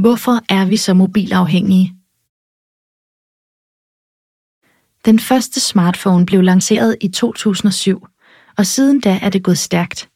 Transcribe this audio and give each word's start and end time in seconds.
Hvorfor 0.00 0.38
er 0.48 0.64
vi 0.64 0.76
så 0.76 0.94
mobilafhængige? 0.94 1.94
Den 5.04 5.18
første 5.18 5.60
smartphone 5.60 6.26
blev 6.26 6.42
lanceret 6.42 6.96
i 7.00 7.08
2007, 7.08 8.06
og 8.58 8.66
siden 8.66 9.00
da 9.00 9.18
er 9.22 9.30
det 9.30 9.42
gået 9.42 9.58
stærkt. 9.58 10.08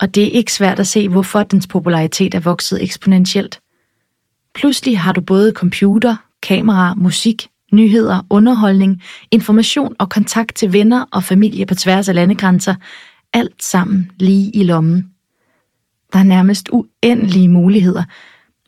Og 0.00 0.14
det 0.14 0.22
er 0.22 0.30
ikke 0.30 0.52
svært 0.52 0.80
at 0.80 0.86
se, 0.86 1.08
hvorfor 1.08 1.42
dens 1.42 1.66
popularitet 1.66 2.34
er 2.34 2.40
vokset 2.40 2.82
eksponentielt. 2.82 3.60
Pludselig 4.54 5.00
har 5.00 5.12
du 5.12 5.20
både 5.20 5.52
computer, 5.52 6.16
kamera, 6.42 6.94
musik, 6.94 7.48
nyheder, 7.72 8.26
underholdning, 8.30 9.02
information 9.30 9.96
og 9.98 10.10
kontakt 10.10 10.56
til 10.56 10.72
venner 10.72 11.04
og 11.12 11.24
familie 11.24 11.66
på 11.66 11.74
tværs 11.74 12.08
af 12.08 12.14
landegrænser, 12.14 12.74
alt 13.32 13.62
sammen 13.62 14.10
lige 14.18 14.50
i 14.50 14.62
lommen. 14.62 15.10
Der 16.12 16.18
er 16.18 16.24
nærmest 16.24 16.68
uendelige 16.72 17.48
muligheder, 17.48 18.04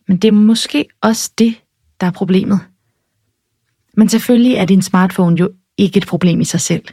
men 0.09 0.17
det 0.17 0.29
er 0.29 0.33
måske 0.33 0.85
også 1.01 1.31
det, 1.39 1.55
der 2.01 2.07
er 2.07 2.11
problemet. 2.11 2.61
Men 3.97 4.09
selvfølgelig 4.09 4.55
er 4.55 4.65
din 4.65 4.83
smartphone 4.83 5.37
jo 5.41 5.51
ikke 5.77 5.97
et 5.97 6.07
problem 6.07 6.41
i 6.41 6.45
sig 6.45 6.61
selv. 6.61 6.85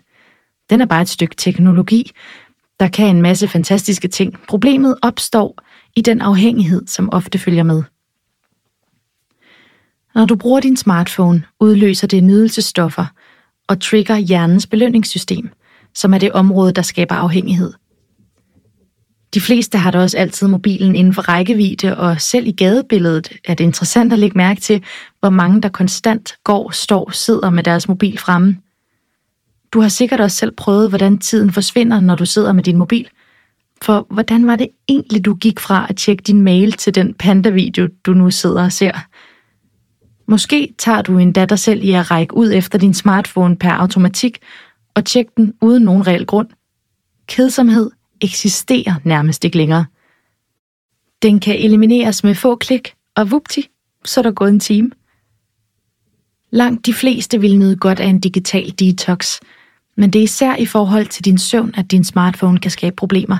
Den 0.70 0.82
er 0.82 0.86
bare 0.86 1.02
et 1.02 1.10
stykke 1.10 1.36
teknologi, 1.36 2.12
der 2.80 2.88
kan 2.88 3.16
en 3.16 3.22
masse 3.22 3.48
fantastiske 3.48 4.08
ting. 4.08 4.40
Problemet 4.48 4.96
opstår 5.02 5.64
i 5.96 6.02
den 6.02 6.22
afhængighed, 6.22 6.88
som 6.88 7.10
ofte 7.12 7.40
følger 7.40 7.64
med. 7.64 7.84
Når 10.16 10.26
du 10.26 10.36
bruger 10.36 10.60
din 10.60 10.77
smartphone, 10.77 11.44
udløser 11.60 12.08
det 12.08 12.24
nydelsestoffer 12.24 13.05
og 13.68 13.82
trigger 13.82 14.18
hjernens 14.18 14.68
belønningssystem, 14.68 15.50
som 15.94 16.13
er 16.13 16.18
det 16.18 16.32
område, 16.32 16.72
der 16.72 16.82
skaber 16.82 17.16
afhængighed. 17.16 17.74
De 19.36 19.42
fleste 19.42 19.78
har 19.78 19.92
da 19.92 20.00
også 20.00 20.18
altid 20.18 20.48
mobilen 20.48 20.96
inden 20.96 21.14
for 21.14 21.22
rækkevidde, 21.22 21.98
og 21.98 22.22
selv 22.22 22.48
i 22.48 22.52
gadebilledet 22.52 23.38
er 23.46 23.54
det 23.54 23.64
interessant 23.64 24.14
at 24.14 24.20
lægge 24.20 24.38
mærke 24.38 24.62
til, 24.62 24.84
hvor 25.20 25.30
mange 25.30 25.62
der 25.62 25.70
konstant 25.70 26.36
går, 26.44 26.72
står, 26.72 27.12
sidder 27.12 27.50
med 27.50 27.64
deres 27.64 27.88
mobil 27.88 28.18
fremme. 28.18 28.58
Du 29.74 29.82
har 29.82 29.90
sikkert 29.90 30.20
også 30.20 30.38
selv 30.38 30.52
prøvet, 30.52 30.90
hvordan 30.90 31.18
tiden 31.18 31.52
forsvinder, 31.52 32.00
når 32.00 32.16
du 32.16 32.26
sidder 32.26 32.54
med 32.54 32.64
din 32.64 32.77
mobil. 32.77 33.10
For 33.82 34.08
hvordan 34.10 34.48
var 34.48 34.55
det 34.55 34.68
egentlig, 34.88 35.26
du 35.26 35.36
gik 35.36 35.60
fra 35.60 35.86
at 35.90 35.96
tjekke 35.96 36.24
din 36.24 36.42
mail 36.42 36.72
til 36.72 36.96
den 36.96 37.14
panda-video, 37.14 37.88
du 38.05 38.14
nu 38.14 38.32
sidder 38.32 38.64
og 38.64 38.72
ser? 38.72 38.92
Måske 40.27 40.74
tager 40.77 41.02
du 41.02 41.18
en 41.18 41.32
datter 41.32 41.55
selv 41.55 41.84
i 41.84 41.92
at 41.92 42.12
række 42.12 42.38
ud 42.38 42.52
efter 42.54 42.77
din 42.80 42.94
smartphone 42.94 43.55
per 43.55 43.72
automatik 43.72 44.38
og 44.94 45.05
tjekke 45.05 45.32
den 45.38 45.54
uden 45.62 45.84
nogen 45.84 46.08
reel 46.08 46.26
grund. 46.26 46.48
Kedsomhed 47.27 47.92
eksisterer 48.26 48.95
nærmest 49.04 49.45
ikke 49.45 49.57
længere. 49.57 49.85
Den 51.21 51.40
kan 51.40 51.55
elimineres 51.55 52.23
med 52.23 52.35
få 52.35 52.55
klik, 52.55 52.93
og 53.15 53.31
vupti, 53.31 53.70
så 54.05 54.20
er 54.20 54.23
der 54.23 54.31
gået 54.31 54.49
en 54.49 54.59
time. 54.59 54.91
Langt 56.51 56.85
de 56.85 56.93
fleste 56.93 57.41
vil 57.41 57.59
nyde 57.59 57.76
godt 57.76 57.99
af 57.99 58.07
en 58.07 58.20
digital 58.20 58.73
detox, 58.79 59.40
men 59.98 60.13
det 60.13 60.20
er 60.20 60.23
især 60.23 60.55
i 60.55 60.65
forhold 60.65 61.05
til 61.05 61.26
din 61.26 61.37
søvn, 61.37 61.73
at 61.77 61.91
din 61.91 62.03
smartphone 62.03 62.59
kan 62.59 62.71
skabe 62.71 62.96
problemer. 62.96 63.37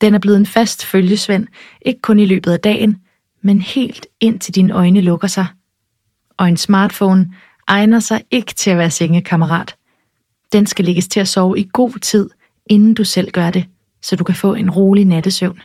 Den 0.00 0.14
er 0.14 0.18
blevet 0.18 0.36
en 0.36 0.46
fast 0.46 0.84
følgesvend, 0.84 1.46
ikke 1.82 2.00
kun 2.00 2.18
i 2.18 2.24
løbet 2.24 2.52
af 2.52 2.60
dagen, 2.60 2.96
men 3.42 3.60
helt 3.60 4.06
indtil 4.20 4.54
dine 4.54 4.72
øjne 4.72 5.00
lukker 5.00 5.28
sig. 5.28 5.46
Og 6.36 6.48
en 6.48 6.56
smartphone 6.56 7.32
egner 7.66 8.00
sig 8.00 8.24
ikke 8.30 8.54
til 8.54 8.70
at 8.70 8.78
være 8.78 8.90
sengekammerat. 8.90 9.76
Den 10.52 10.66
skal 10.66 10.84
lægges 10.84 11.08
til 11.08 11.20
at 11.20 11.28
sove 11.28 11.58
i 11.58 11.68
god 11.72 11.98
tid, 11.98 12.30
inden 12.66 12.94
du 12.94 13.04
selv 13.04 13.30
gør 13.30 13.50
det 13.50 13.66
så 14.04 14.16
du 14.16 14.24
kan 14.24 14.34
få 14.34 14.54
en 14.54 14.70
rolig 14.70 15.04
nattesøvn. 15.04 15.60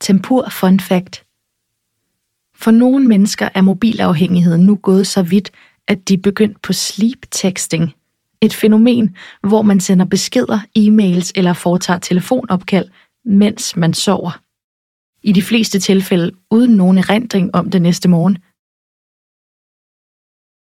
Tempur 0.00 0.48
Fun 0.50 0.80
Fact 0.80 1.24
For 2.54 2.70
nogle 2.70 3.08
mennesker 3.08 3.48
er 3.54 3.60
mobilafhængigheden 3.60 4.66
nu 4.66 4.76
gået 4.76 5.06
så 5.06 5.22
vidt, 5.22 5.50
at 5.88 6.08
de 6.08 6.14
er 6.14 6.18
begyndt 6.22 6.62
på 6.62 6.72
sleep 6.72 7.26
texting, 7.30 7.94
et 8.40 8.54
fænomen, 8.54 9.16
hvor 9.42 9.62
man 9.62 9.80
sender 9.80 10.04
beskeder, 10.04 10.58
e-mails 10.78 11.32
eller 11.34 11.52
foretager 11.52 11.98
telefonopkald, 11.98 12.88
mens 13.24 13.76
man 13.76 13.94
sover. 13.94 14.40
I 15.22 15.32
de 15.32 15.42
fleste 15.42 15.80
tilfælde 15.80 16.32
uden 16.50 16.76
nogen 16.76 16.98
erindring 16.98 17.54
om 17.54 17.70
det 17.70 17.82
næste 17.82 18.08
morgen, 18.08 18.38